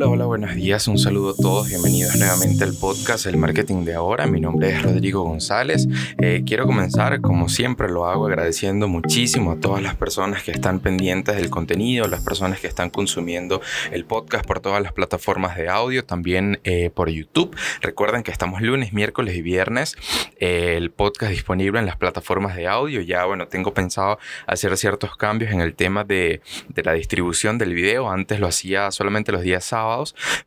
[0.00, 3.92] Hola, hola, buenos días, un saludo a todos, bienvenidos nuevamente al podcast El Marketing de
[3.92, 9.52] Ahora, mi nombre es Rodrigo González, eh, quiero comenzar como siempre lo hago agradeciendo muchísimo
[9.52, 13.60] a todas las personas que están pendientes del contenido, las personas que están consumiendo
[13.92, 18.62] el podcast por todas las plataformas de audio, también eh, por YouTube, recuerden que estamos
[18.62, 19.98] lunes, miércoles y viernes,
[20.38, 25.14] eh, el podcast disponible en las plataformas de audio, ya bueno, tengo pensado hacer ciertos
[25.18, 29.42] cambios en el tema de, de la distribución del video, antes lo hacía solamente los
[29.42, 29.89] días sábados,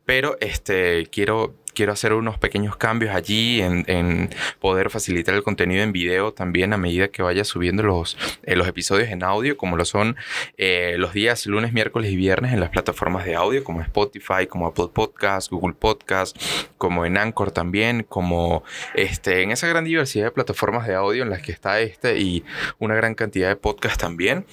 [0.04, 4.30] pero este, quiero quiero hacer unos pequeños cambios allí en,
[4.60, 8.66] poder facilitar el contenido en video también a medida que vaya subiendo los, eh, los
[8.66, 10.16] episodios en audio, como lo son
[10.56, 14.66] eh, los días lunes, miércoles y viernes en las plataformas de audio como Spotify, como
[14.68, 16.36] Apple Podcast, Google Podcast,
[16.78, 18.62] como en Anchor también, como
[18.94, 22.44] este, en esa gran diversidad de plataformas de audio en las que está este y
[22.78, 24.46] una gran cantidad de podcasts también.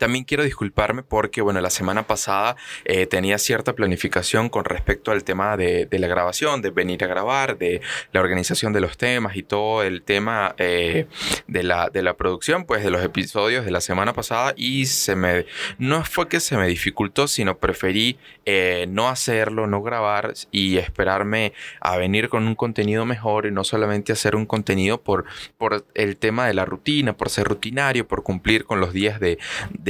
[0.00, 2.56] También quiero disculparme porque, bueno, la semana pasada
[2.86, 7.58] eh, tenía cierta planificación con respecto al tema de, la grabación, de venir a grabar,
[7.58, 11.06] de la organización de los temas y todo el tema eh,
[11.46, 15.16] de, la, de la producción, pues de los episodios de la semana pasada y se
[15.16, 15.44] me,
[15.76, 21.52] no fue que se me dificultó, sino preferí eh, no hacerlo, no grabar y esperarme
[21.80, 25.26] a venir con un contenido mejor y no solamente hacer un contenido por,
[25.58, 29.38] por el tema de la rutina, por ser rutinario, por cumplir con los días de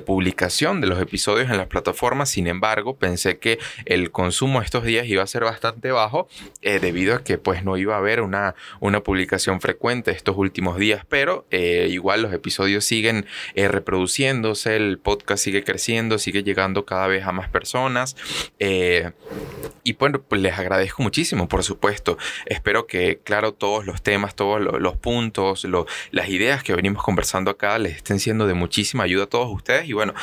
[0.00, 2.30] publicación de los episodios en las plataformas.
[2.30, 6.28] Sin embargo, pensé que el consumo estos días iba a ser bastante bajo
[6.62, 10.78] eh, debido a que pues no iba a haber una, una publicación frecuente estos últimos
[10.78, 11.04] días.
[11.08, 17.06] Pero eh, igual los episodios siguen eh, reproduciéndose, el podcast sigue creciendo, sigue llegando cada
[17.06, 18.16] vez a más personas.
[18.58, 22.18] y bueno, pues les agradezco muchísimo, por supuesto.
[22.46, 25.66] Espero que, claro, todos los temas, todos los, puntos,
[26.10, 29.52] las ideas que venimos conversando acá les estén siendo de muchísima ayuda ayuda a todos
[29.52, 29.88] ustedes.
[29.88, 30.14] Y bueno,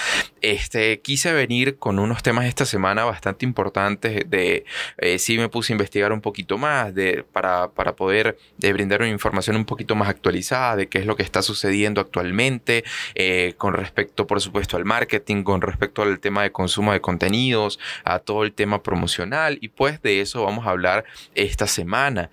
[0.41, 4.29] este, quise venir con unos temas esta semana bastante importantes.
[4.29, 4.65] De,
[4.97, 9.01] eh, sí me puse a investigar un poquito más de, para, para poder eh, brindar
[9.01, 12.83] una información un poquito más actualizada de qué es lo que está sucediendo actualmente
[13.15, 17.79] eh, con respecto, por supuesto, al marketing, con respecto al tema de consumo de contenidos,
[18.03, 19.57] a todo el tema promocional.
[19.61, 22.29] Y pues de eso vamos a hablar esta semana.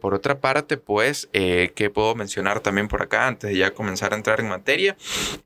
[0.00, 4.16] por otra parte, pues, ¿qué puedo mencionar también por acá antes de ya comenzar a
[4.16, 4.96] entrar en materia?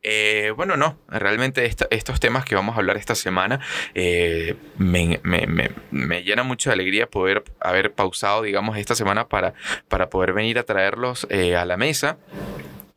[0.02, 3.60] Eh, bueno, no, realmente estos temas que vamos a hablar esta semana
[3.94, 9.54] eh, me, me, llena mucho de alegría poder haber pausado, digamos, esta semana para,
[9.88, 12.18] para poder venir a traerlos eh, a la mesa.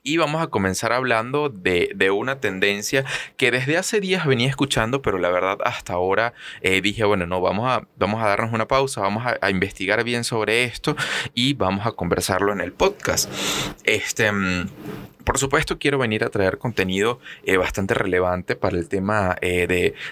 [0.03, 3.05] Y vamos a comenzar hablando de, una tendencia
[3.37, 6.33] que desde hace días venía escuchando, pero la verdad hasta ahora
[6.81, 10.23] dije, bueno, no, vamos a, vamos a darnos una pausa, vamos a, a, investigar bien
[10.23, 10.95] sobre esto
[11.35, 13.31] y vamos a conversarlo en el podcast.
[13.83, 14.69] Este, mm,
[15.23, 19.67] por supuesto, quiero venir a traer contenido eh, bastante relevante para el tema eh,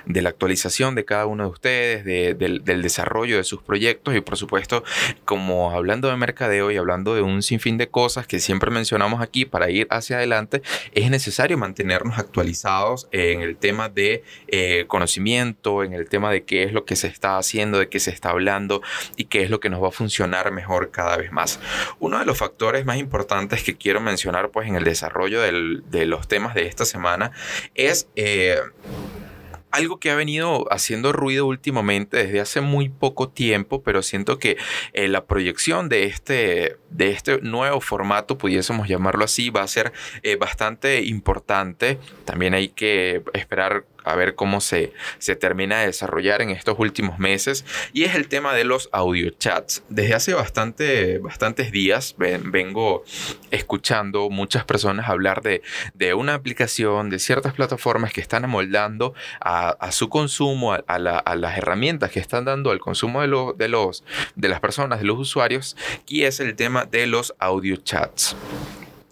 [0.05, 4.37] de, la actualización de cada uno de ustedes, del, desarrollo de sus proyectos y por
[4.37, 4.83] supuesto,
[5.25, 9.45] como hablando de mercadeo y hablando de un sinfín de cosas que siempre mencionamos aquí
[9.45, 10.61] para ir hacia adelante,
[10.93, 16.63] es necesario mantenernos actualizados en el tema de eh, conocimiento, en el tema de qué
[16.63, 18.81] es lo que se está haciendo, de qué se está hablando
[19.15, 21.59] y qué es lo que nos va a funcionar mejor cada vez más.
[21.99, 26.05] Uno de los factores más importantes que quiero mencionar pues en el desarrollo desarrollo de
[26.05, 27.31] los temas de esta semana
[27.73, 28.57] es eh,
[29.71, 34.57] algo que ha venido haciendo ruido últimamente desde hace muy poco tiempo, pero siento que
[34.93, 39.93] eh, la proyección de este, de este nuevo formato, pudiésemos llamarlo así, va a ser
[40.23, 41.99] eh, bastante importante.
[42.25, 47.19] También hay que esperar a ver cómo se, se termina de desarrollar en estos últimos
[47.19, 47.65] meses.
[47.93, 49.83] Y es el tema de los audio chats.
[49.89, 53.03] Desde hace bastante, bastantes días vengo
[53.51, 55.61] escuchando muchas personas hablar de,
[55.93, 61.57] de, una aplicación, de ciertas plataformas que están amoldando a, su consumo, a, a, las
[61.57, 64.03] herramientas que están dando al consumo de, de, los,
[64.35, 65.75] de las personas, de los usuarios,
[66.07, 68.35] y es el tema de los audio chats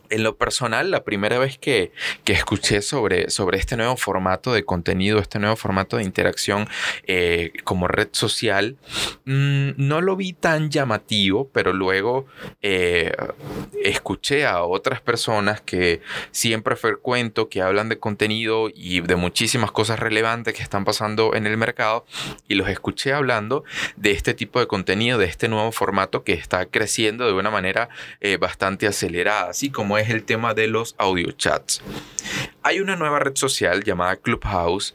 [0.10, 1.92] en lo personal, la primera vez que,
[2.26, 6.68] escuché sobre, sobre este nuevo formato de contenido, este nuevo formato de interacción
[7.04, 8.78] eh, como red social,
[9.26, 12.26] mm, no lo vi tan llamativo, pero luego
[12.62, 13.12] eh,
[13.84, 16.02] escuché a otras personas que
[16.32, 21.48] siempre frecuento, que hablan de contenido y de muchísimas cosas relevantes que están pasando en
[21.48, 22.06] el mercado,
[22.48, 23.64] y los escuché hablando
[23.96, 27.90] de este tipo de contenido, de este nuevo formato que está creciendo de una manera
[28.22, 31.82] eh, bastante acelerada, así como es el tema de los audio chats.
[32.64, 34.94] Hay una nueva red social llamada Clubhouse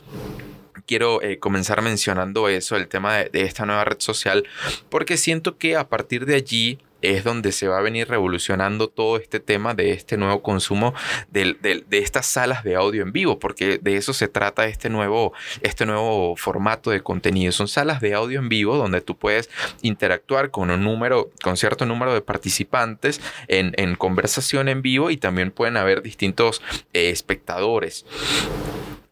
[0.87, 4.45] quiero eh, comenzar mencionando eso, el tema de, esta nueva red social,
[4.91, 9.17] porque siento que a partir de allí es donde se va a venir revolucionando todo
[9.17, 10.95] este tema de este nuevo consumo
[11.31, 11.57] de,
[11.91, 16.37] estas salas de audio en vivo, porque de eso se trata este nuevo, este nuevo
[16.37, 17.53] formato de contenido.
[17.53, 19.51] Son salas de audio en vivo donde tú puedes
[19.83, 25.17] interactuar con un número, con cierto número de participantes en, en conversación en vivo y
[25.17, 26.63] también pueden haber distintos
[26.93, 28.07] eh, espectadores.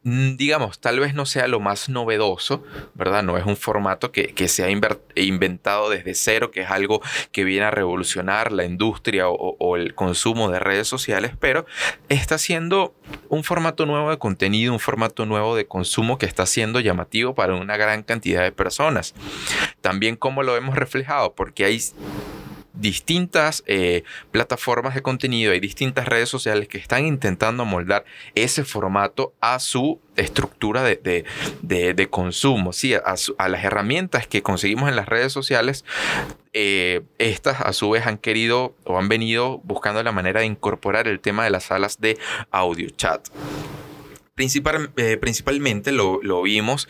[0.03, 2.65] Mm, digamos, tal vez no sea lo más novedoso,
[2.95, 3.23] ¿verdad?
[3.23, 7.03] No es un formato que, se ha inventado desde cero, que es algo
[7.33, 11.67] que viene a revolucionar la industria o, el consumo de redes sociales, pero
[12.09, 12.95] está siendo
[13.29, 17.55] un formato nuevo de contenido, un formato nuevo de consumo que está siendo llamativo para
[17.55, 19.15] una gran cantidad de personas.
[19.83, 21.79] También como lo hemos reflejado, porque hay
[22.73, 29.33] distintas eh, plataformas de contenido, hay distintas redes sociales que están intentando moldar ese formato
[29.41, 32.95] a su estructura de, consumo, ¿sí?
[32.95, 35.85] a, las herramientas que conseguimos en las redes sociales,
[36.53, 41.09] eh, estas a su vez han querido o han venido buscando la manera de incorporar
[41.09, 42.19] el tema de las salas de
[42.51, 43.29] audio chat.
[44.41, 46.89] Eh, principalmente lo, vimos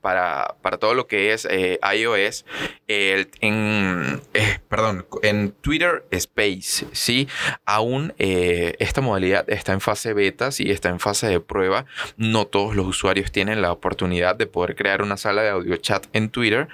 [0.00, 2.44] para, todo lo que es eh, iOS,
[2.86, 7.28] en, eh, perdón, en Twitter Space, ¿sí?
[7.64, 11.86] Aún esta modalidad está en fase beta, sí, está en fase de prueba.
[12.16, 16.06] No todos los usuarios tienen la oportunidad de poder crear una sala de audio chat
[16.12, 16.68] en Twitter,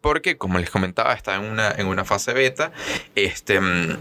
[0.00, 2.72] porque como les comentaba, está en una, en una fase beta.
[3.16, 3.98] Este mm,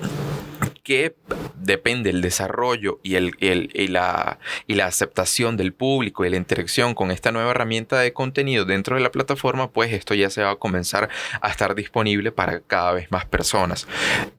[0.83, 1.15] que
[1.55, 6.93] depende del desarrollo y, el, y, la, y la aceptación del público y la interacción
[6.93, 10.51] con esta nueva herramienta de contenido dentro de la plataforma, pues esto ya se va
[10.51, 11.09] a comenzar
[11.41, 13.87] a estar disponible para cada vez más personas.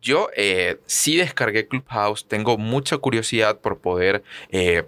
[0.03, 4.85] Yo eh, sí descargué Clubhouse, tengo mucha curiosidad por poder eh,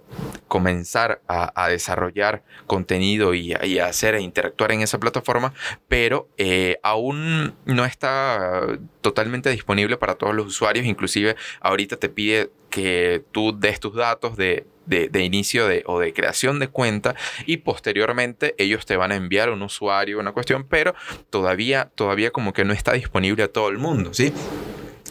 [0.48, 5.52] comenzar a, desarrollar contenido y, a hacer e interactuar en esa plataforma,
[5.88, 12.50] pero eh, aún no está totalmente disponible para todos los usuarios, inclusive ahorita te pide
[12.70, 14.66] que tú des tus datos de,
[15.14, 17.14] inicio de, o de creación de cuenta
[17.46, 20.94] y posteriormente ellos te van a enviar un usuario, una cuestión, pero
[21.30, 24.32] todavía, todavía como que no está disponible a todo el mundo, ¿sí?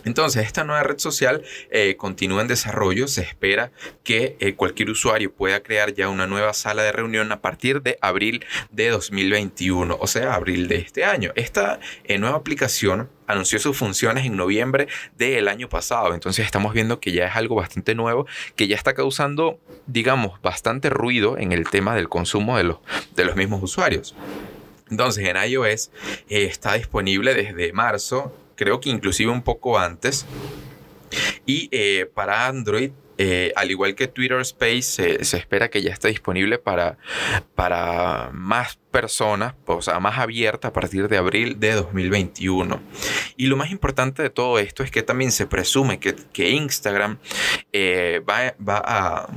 [0.05, 3.07] Entonces, esta nueva red social eh, continúa en desarrollo.
[3.07, 3.71] Se espera
[4.03, 7.97] que eh, cualquier usuario pueda crear ya una nueva sala de reunión a partir de
[8.01, 11.31] abril de 2021, o sea, abril de este año.
[11.35, 14.87] Esta eh, nueva aplicación anunció sus funciones en noviembre
[15.17, 16.13] del año pasado.
[16.13, 20.91] Entonces estamos viendo que ya es algo bastante nuevo, que ya está causando, digamos, bastante
[20.91, 22.77] ruido en el tema del consumo de los,
[23.15, 24.15] de los mismos usuarios.
[24.91, 25.89] Entonces en iOS
[26.29, 30.25] está disponible desde marzo creo que inclusive un poco antes.
[31.45, 36.09] Y eh, para Android, eh, al igual que Twitter Space, se espera que ya esté
[36.09, 36.97] disponible para,
[37.55, 42.81] para más personas, o sea, más abierta a partir de abril de 2021.
[43.37, 47.17] Y lo más importante de todo esto es que también se presume que, que Instagram
[47.71, 49.29] eh, va, va a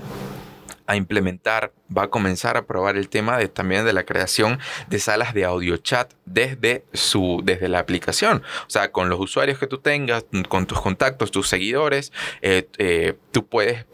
[0.88, 4.58] a implementar, va a comenzar a probar el tema de, también de la creación
[4.88, 8.42] de salas de audio chat desde, su, desde la aplicación.
[8.66, 13.14] O sea, con los usuarios que tú tengas, con tus contactos, tus seguidores, eh, eh,
[13.30, 13.84] tú puedes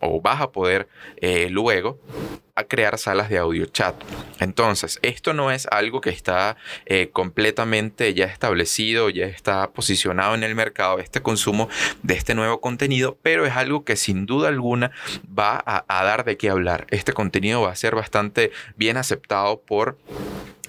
[0.00, 1.98] o vas a poder eh, luego
[2.58, 3.94] a crear salas de audio chat.
[4.40, 6.56] Entonces, esto no es algo que está
[6.86, 11.68] eh, completamente ya establecido, ya está posicionado en el mercado, este consumo
[12.02, 14.90] de este nuevo contenido, pero es algo que sin duda alguna
[15.26, 16.86] va a dar de qué hablar.
[16.90, 19.96] Este contenido va a ser bastante bien aceptado por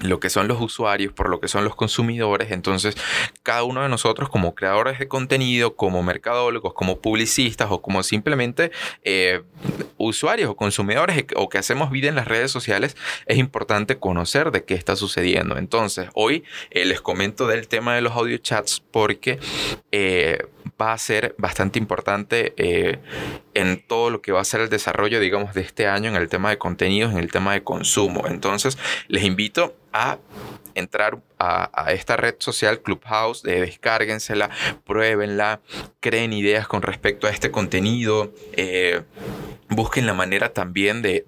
[0.01, 2.51] lo que son los usuarios, por lo que son los consumidores.
[2.51, 2.96] Entonces,
[3.44, 8.72] cada uno de nosotros como creadores de contenido, como mercadólogos, como publicistas o como simplemente
[9.03, 9.41] eh,
[9.98, 14.63] usuarios o consumidores o que hacemos vida en las redes sociales, es importante conocer de
[14.63, 15.58] qué está sucediendo.
[15.58, 19.39] Entonces, hoy eh, les comento del tema de los audio chats porque
[19.91, 20.39] eh,
[20.79, 22.53] va a ser bastante importante
[23.53, 26.29] en todo lo que va a ser el desarrollo, digamos, de este año en el
[26.29, 28.27] tema de contenidos, en el tema de consumo.
[28.27, 30.19] Entonces, les invito a
[30.75, 34.50] entrar a, esta red social Clubhouse, de descárguensela,
[34.86, 35.62] pruébenla,
[36.00, 39.01] creen ideas con respecto a este contenido, eh,
[39.69, 41.25] busquen la manera también de,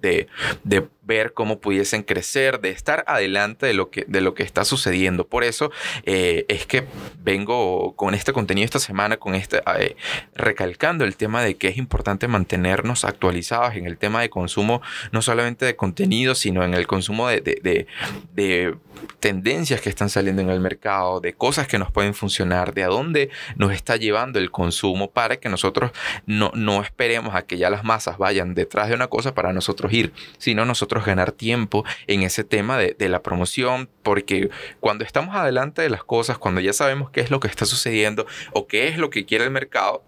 [1.02, 5.26] ver cómo pudiesen crecer, de estar adelante de lo que, de lo que está sucediendo.
[5.26, 5.70] Por eso
[6.04, 6.84] eh, es que
[7.22, 9.96] vengo con este contenido esta semana, con este, eh,
[10.34, 14.80] recalcando el tema de que es importante mantenernos actualizados en el tema de consumo,
[15.10, 18.76] no solamente de contenido, sino en el consumo de, de
[19.20, 22.88] tendencias que están saliendo en el mercado, de cosas que nos pueden funcionar, de a
[22.88, 25.92] dónde nos está llevando el consumo para que nosotros
[26.26, 29.92] no, no esperemos a que ya las masas vayan detrás de una cosa para nosotros
[29.92, 35.04] ir, sino nosotros nosotros ganar tiempo en ese tema de, de la promoción, porque cuando
[35.04, 38.66] estamos adelante de las cosas, cuando ya sabemos qué es lo que está sucediendo o
[38.66, 40.02] qué es lo que quiere el mercado,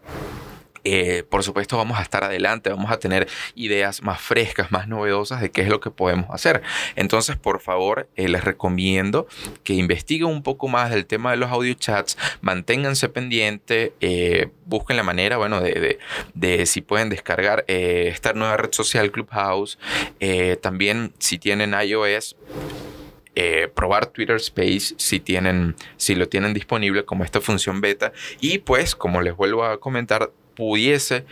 [0.85, 5.41] eh, por supuesto vamos a estar adelante, vamos a tener ideas más frescas, más novedosas
[5.41, 6.63] de qué es lo que podemos hacer.
[6.95, 9.27] Entonces, por favor, eh, les recomiendo
[9.63, 14.99] que investiguen un poco más del tema de los audio chats, manténganse pendiente, eh, busquen
[14.99, 19.79] la manera, bueno, de, si pueden descargar esta nueva red social Clubhouse.
[20.61, 22.37] también, si tienen iOS,
[23.75, 28.95] probar Twitter Space si tienen si lo tienen disponible como esta función beta y pues
[28.95, 31.25] como les vuelvo a comentar pudiese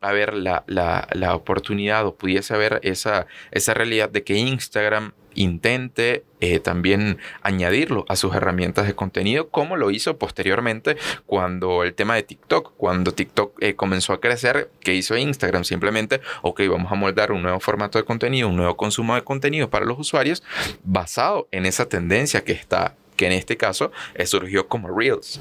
[0.00, 6.58] haber la, la, oportunidad o pudiese haber esa, esa realidad de que Instagram intente eh,
[6.58, 10.96] también añadirlo a sus herramientas de contenido, como lo hizo posteriormente
[11.26, 15.64] cuando el tema de TikTok, cuando TikTok eh, comenzó a crecer, que hizo Instagram?
[15.64, 19.70] Simplemente, ok, vamos a moldar un nuevo formato de contenido, un nuevo consumo de contenido
[19.70, 20.42] para los usuarios
[20.82, 25.40] basado en esa tendencia que está, que en este caso eh, surgió como Reels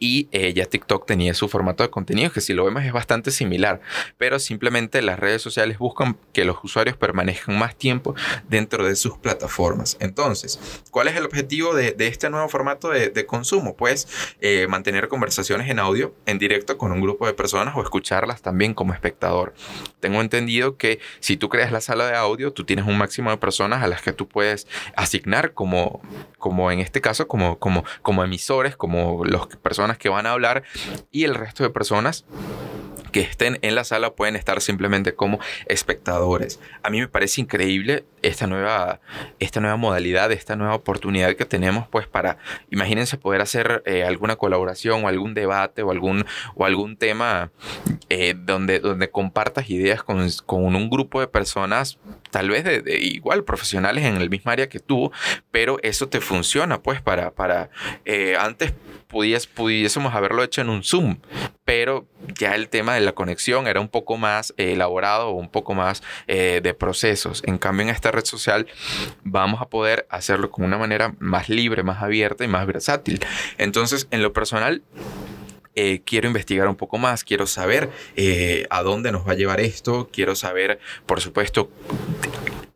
[0.00, 3.30] y eh, ya TikTok tenía su formato de contenido que si lo vemos es bastante
[3.30, 3.80] similar,
[4.18, 8.14] pero simplemente las redes sociales buscan que los usuarios permanezcan más tiempo
[8.48, 9.98] dentro de sus plataformas.
[10.00, 10.58] Entonces,
[10.90, 13.76] ¿cuál es el objetivo de, este nuevo formato de, consumo?
[13.76, 14.08] Pues
[14.40, 18.72] eh, mantener conversaciones en audio en directo con un grupo de personas o escucharlas también
[18.72, 19.52] como espectador.
[20.00, 23.36] Tengo entendido que si tú creas la sala de audio, tú tienes un máximo de
[23.36, 24.66] personas a las que tú puedes
[24.96, 26.00] asignar como,
[26.38, 30.62] como en este caso, como, como, como emisores, como las personas que van a hablar
[31.10, 32.24] y el resto de personas
[33.10, 36.60] que estén en la sala pueden estar simplemente como espectadores.
[36.82, 39.00] A mí me parece increíble esta nueva,
[39.38, 42.38] esta nueva modalidad, esta nueva oportunidad que tenemos, pues para,
[42.70, 47.50] imagínense poder hacer eh, alguna colaboración o algún debate o algún, o algún tema
[48.08, 50.20] eh, donde, donde compartas ideas con,
[50.50, 51.98] un grupo de personas,
[52.30, 55.10] tal vez de, igual profesionales en el mismo área que tú,
[55.50, 57.70] pero eso te funciona, pues para, para
[58.04, 58.72] eh, antes
[59.08, 61.18] pudiésemos haberlo hecho en un Zoom,
[61.64, 65.74] pero ya el tema de la conexión era un poco más elaborado o un poco
[65.74, 67.42] más eh, de procesos.
[67.44, 68.66] En cambio, en esta red social
[69.24, 73.20] vamos a poder hacerlo con una manera más libre, más abierta y más versátil.
[73.58, 74.82] Entonces, en lo personal,
[75.74, 79.60] eh, quiero investigar un poco más, quiero saber eh, a dónde nos va a llevar
[79.60, 81.70] esto, quiero saber, por supuesto,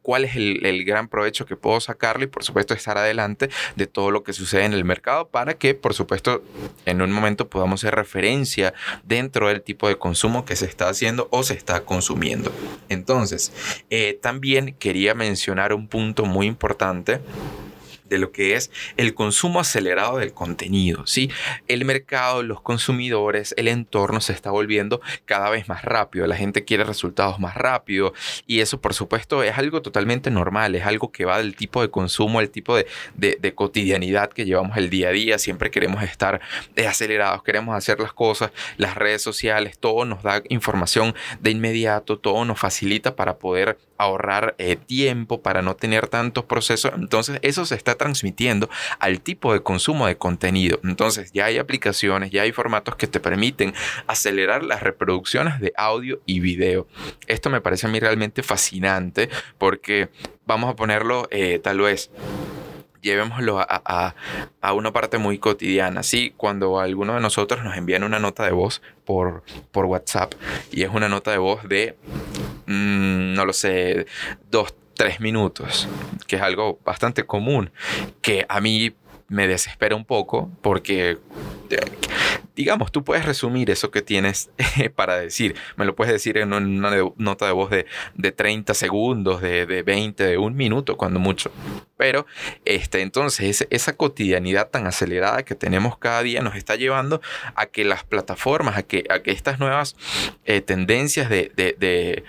[0.05, 4.11] cuál es el, gran provecho que puedo sacarle y por supuesto estar adelante de todo
[4.11, 6.45] lo que sucede en el mercado para que por supuesto
[6.85, 11.29] en un momento podamos hacer referencia dentro del tipo de consumo que se está haciendo
[11.31, 12.53] o se está consumiendo.
[12.91, 17.21] Entonces, eh, también quería mencionar un punto muy importante
[18.05, 21.07] de lo que es el consumo acelerado del contenido.
[21.07, 21.31] ¿sí?
[21.69, 26.27] El mercado, los consumidores, el entorno se está volviendo cada vez más rápido.
[26.27, 28.13] La gente quiere resultados más rápido
[28.47, 31.91] y eso por supuesto es algo totalmente normal, es algo que va del tipo de
[31.91, 35.39] consumo, el tipo de, de, cotidianidad que llevamos el día a día.
[35.39, 36.41] Siempre queremos estar
[36.87, 42.45] acelerados, queremos hacer las cosas, las redes sociales, todo nos da información de inmediato, todo
[42.45, 46.93] nos facilita para poder ahorrar eh, tiempo, para no tener tantos procesos.
[46.97, 50.81] Entonces eso se está transmitiendo al tipo de consumo de contenido.
[50.85, 53.75] Entonces ya hay aplicaciones, ya hay formatos que te permiten
[54.07, 56.87] acelerar las reproducciones de audio y video.
[57.27, 60.09] Esto me parece a mí realmente fascinante porque
[60.47, 62.11] vamos a ponerlo eh, tal vez
[63.05, 64.15] llevémoslo a,
[64.73, 66.03] una parte muy cotidiana.
[66.03, 70.35] Sí, cuando alguno de nosotros nos envían una nota de voz por, por WhatsApp
[70.73, 71.97] y es una nota de voz de,
[72.67, 74.07] mm, no lo sé,
[74.51, 75.87] dos, tres minutos,
[76.27, 77.71] que es algo bastante común,
[78.23, 78.95] que a mí
[79.29, 81.19] me desespera un poco porque
[82.55, 84.51] digamos, tú puedes resumir eso que tienes
[84.95, 85.57] para decir.
[85.77, 89.83] Me lo puedes decir en una nota de voz de, de 30 segundos, de, de,
[89.83, 91.51] 20, de un minuto, cuando mucho.
[91.97, 92.27] Pero
[92.65, 97.21] este, entonces esa cotidianidad tan acelerada que tenemos cada día nos está llevando
[97.55, 99.97] a que las plataformas, a que, a que estas nuevas
[100.45, 102.25] eh, tendencias de, de,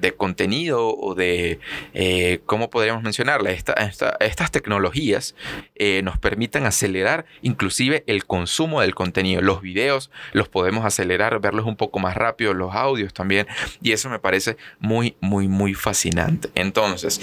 [0.00, 1.60] de, contenido o de,
[1.94, 3.50] eh, ¿cómo podríamos mencionarla?
[3.50, 3.72] Esta,
[4.20, 5.34] estas tecnologías
[5.76, 11.66] eh, nos permitan acelerar inclusive el consumo del contenido los videos los podemos acelerar, verlos
[11.66, 13.46] un poco más rápido, los audios también.
[13.82, 16.50] Y eso me parece muy, muy, muy fascinante.
[16.54, 17.20] Entonces,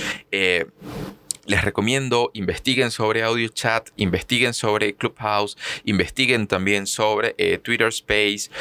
[1.47, 8.51] les recomiendo investiguen sobre audio chat, investiguen sobre Clubhouse, investiguen también sobre eh, Twitter Space,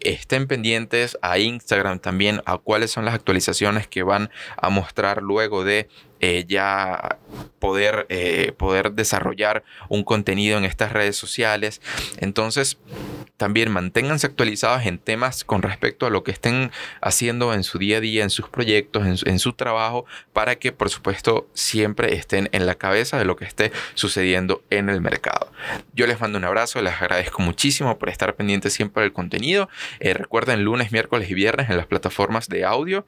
[0.00, 5.64] estén pendientes a Instagram también, a cuáles son las actualizaciones que van a mostrar luego
[5.64, 5.88] de
[6.20, 7.18] eh, ya
[7.58, 11.80] poder, eh, poder desarrollar un contenido en estas redes sociales.
[12.18, 12.78] Entonces,
[13.38, 17.98] también manténganse actualizados en temas con respecto a lo que estén haciendo en su día
[17.98, 22.66] a día, en sus proyectos, en su, trabajo, para que, por supuesto, siempre estén en
[22.66, 25.50] la cabeza de lo que esté sucediendo en el mercado.
[25.94, 29.70] Yo les mando un abrazo, les agradezco muchísimo por estar pendientes siempre del contenido.
[30.00, 33.06] Eh, recuerden lunes, miércoles y viernes en las plataformas de audio.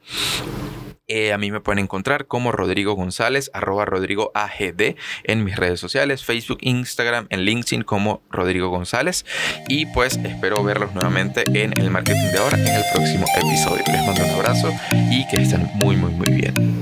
[1.13, 5.77] Eh, a mí me pueden encontrar como Rodrigo González, arroba Rodrigo AGD en mis redes
[5.77, 9.25] sociales, Facebook, Instagram, en LinkedIn como Rodrigo González.
[9.67, 13.83] Y pues espero verlos nuevamente en el marketing de ahora en el próximo episodio.
[13.87, 14.73] Les mando un abrazo
[15.11, 16.80] y que estén muy, muy, muy bien.